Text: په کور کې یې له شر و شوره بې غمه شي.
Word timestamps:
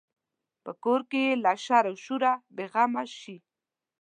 په 0.63 0.71
کور 0.83 1.01
کې 1.09 1.21
یې 1.27 1.33
له 1.43 1.53
شر 1.65 1.85
و 1.91 1.95
شوره 2.05 2.33
بې 2.55 2.65
غمه 2.71 3.03
شي. 3.19 3.37